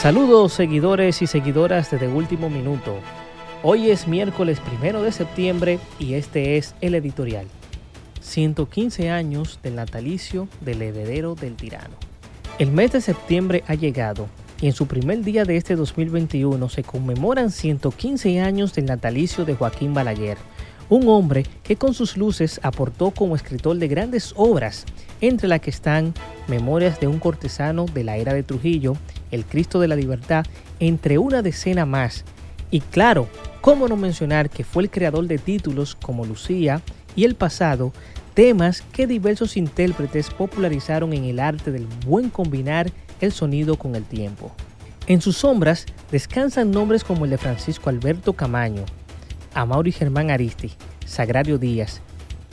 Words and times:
Saludos 0.00 0.52
seguidores 0.52 1.22
y 1.22 1.26
seguidoras 1.26 1.90
de 1.90 1.98
The 1.98 2.06
Último 2.06 2.48
Minuto. 2.48 2.94
Hoy 3.64 3.90
es 3.90 4.06
miércoles 4.06 4.60
primero 4.60 5.02
de 5.02 5.10
septiembre 5.10 5.80
y 5.98 6.14
este 6.14 6.56
es 6.56 6.76
el 6.80 6.94
editorial. 6.94 7.46
115 8.20 9.10
años 9.10 9.58
del 9.60 9.74
natalicio 9.74 10.46
del 10.60 10.82
heredero 10.82 11.34
del 11.34 11.56
tirano. 11.56 11.96
El 12.60 12.70
mes 12.70 12.92
de 12.92 13.00
septiembre 13.00 13.64
ha 13.66 13.74
llegado 13.74 14.28
y 14.60 14.68
en 14.68 14.72
su 14.72 14.86
primer 14.86 15.24
día 15.24 15.44
de 15.44 15.56
este 15.56 15.74
2021 15.74 16.68
se 16.68 16.84
conmemoran 16.84 17.50
115 17.50 18.40
años 18.40 18.74
del 18.74 18.84
natalicio 18.84 19.44
de 19.44 19.56
Joaquín 19.56 19.94
Balaguer, 19.94 20.38
un 20.88 21.08
hombre 21.08 21.44
que 21.64 21.74
con 21.74 21.92
sus 21.92 22.16
luces 22.16 22.60
aportó 22.62 23.10
como 23.10 23.34
escritor 23.34 23.76
de 23.76 23.88
grandes 23.88 24.32
obras, 24.36 24.84
entre 25.20 25.48
las 25.48 25.60
que 25.60 25.70
están 25.70 26.14
Memorias 26.46 27.00
de 27.00 27.08
un 27.08 27.18
cortesano 27.18 27.86
de 27.86 28.04
la 28.04 28.16
era 28.16 28.32
de 28.32 28.44
Trujillo, 28.44 28.96
El 29.30 29.44
Cristo 29.44 29.80
de 29.80 29.88
la 29.88 29.96
Libertad, 29.96 30.46
entre 30.80 31.18
una 31.18 31.42
decena 31.42 31.86
más. 31.86 32.24
Y 32.70 32.80
claro, 32.80 33.28
cómo 33.60 33.88
no 33.88 33.96
mencionar 33.96 34.50
que 34.50 34.64
fue 34.64 34.82
el 34.82 34.90
creador 34.90 35.26
de 35.26 35.38
títulos 35.38 35.94
como 35.94 36.24
Lucía 36.26 36.82
y 37.16 37.24
El 37.24 37.34
Pasado, 37.34 37.92
temas 38.34 38.82
que 38.92 39.06
diversos 39.06 39.56
intérpretes 39.56 40.30
popularizaron 40.30 41.12
en 41.12 41.24
el 41.24 41.40
arte 41.40 41.72
del 41.72 41.86
buen 42.06 42.30
combinar 42.30 42.90
el 43.20 43.32
sonido 43.32 43.76
con 43.76 43.96
el 43.96 44.04
tiempo. 44.04 44.52
En 45.06 45.20
sus 45.20 45.38
sombras 45.38 45.86
descansan 46.12 46.70
nombres 46.70 47.02
como 47.02 47.24
el 47.24 47.30
de 47.30 47.38
Francisco 47.38 47.90
Alberto 47.90 48.34
Camaño, 48.34 48.84
Amaury 49.54 49.90
Germán 49.90 50.30
Aristi, 50.30 50.70
Sagrario 51.06 51.58
Díaz, 51.58 52.00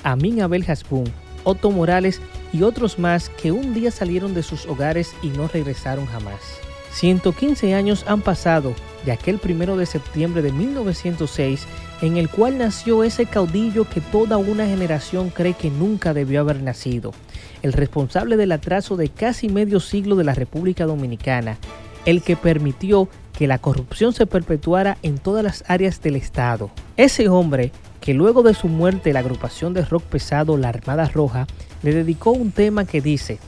Amin 0.04 0.42
Abel 0.42 0.66
Hasbun, 0.68 1.12
Otto 1.46 1.72
Morales 1.72 2.20
y 2.52 2.64
otros 2.64 3.00
más 3.00 3.30
que 3.30 3.54
un 3.54 3.74
día 3.74 3.92
salieron 3.92 4.34
de 4.34 4.44
sus 4.44 4.66
hogares 4.66 5.16
y 5.22 5.30
no 5.30 5.48
regresaron 5.48 6.06
jamás. 6.08 6.60
115 6.92 7.74
años 7.74 8.06
han 8.08 8.22
pasado 8.22 8.74
de 9.06 9.12
aquel 9.12 9.38
primero 9.38 9.76
de 9.76 9.86
septiembre 9.86 10.42
de 10.42 10.52
1906 10.52 11.68
en 12.02 12.18
el 12.18 12.30
cual 12.30 12.58
nació 12.58 13.04
ese 13.04 13.26
caudillo 13.26 13.88
que 13.90 14.02
toda 14.02 14.38
una 14.38 14.66
generación 14.66 15.30
cree 15.30 15.54
que 15.54 15.70
nunca 15.70 16.14
debió 16.14 16.42
haber 16.42 16.62
nacido, 16.62 17.14
el 17.62 17.74
responsable 17.74 18.38
del 18.38 18.52
atraso 18.52 18.96
de 18.96 19.10
casi 19.10 19.50
medio 19.50 19.80
siglo 19.80 20.16
de 20.16 20.24
la 20.24 20.34
República 20.34 20.86
Dominicana, 20.86 21.58
el 22.06 22.22
que 22.22 22.36
permitió 22.36 23.10
que 23.34 23.48
la 23.48 23.60
corrupción 23.60 24.14
se 24.14 24.26
perpetuara 24.26 24.98
en 25.02 25.18
todas 25.18 25.44
las 25.44 25.64
áreas 25.68 26.02
del 26.02 26.16
Estado. 26.16 26.70
Ese 26.96 27.28
hombre 27.28 27.72
que 28.06 28.14
luego 28.14 28.44
de 28.44 28.54
su 28.54 28.68
muerte 28.68 29.12
la 29.14 29.20
agrupación 29.20 29.74
de 29.74 29.84
rock 29.84 30.04
pesado 30.04 30.58
La 30.58 30.70
Armada 30.70 31.08
Roja 31.08 31.48
le 31.82 31.92
dedicó 31.92 32.32
un 32.32 32.52
tema 32.52 32.86
que 32.86 33.02
dice, 33.02 33.40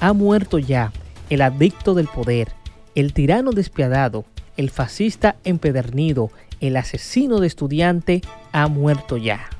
ha 0.00 0.14
muerto 0.14 0.58
ya 0.58 0.92
el 1.28 1.42
adicto 1.42 1.92
del 1.92 2.08
poder, 2.08 2.48
el 2.94 3.12
tirano 3.12 3.50
despiadado, 3.52 4.24
el 4.56 4.70
fascista 4.70 5.36
empedernido, 5.44 6.30
el 6.60 6.78
asesino 6.78 7.38
de 7.38 7.48
estudiante, 7.48 8.22
ha 8.50 8.66
muerto 8.68 9.18
ya. 9.18 9.50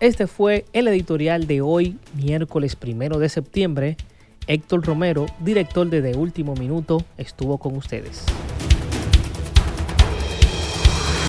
Este 0.00 0.26
fue 0.26 0.64
el 0.72 0.88
editorial 0.88 1.46
de 1.46 1.60
hoy, 1.60 1.98
miércoles 2.14 2.76
primero 2.76 3.18
de 3.18 3.28
septiembre. 3.28 3.98
Héctor 4.46 4.84
Romero, 4.84 5.26
director 5.40 5.88
de 5.88 6.00
De 6.00 6.16
Último 6.16 6.54
Minuto, 6.54 7.04
estuvo 7.18 7.58
con 7.58 7.76
ustedes. 7.76 8.24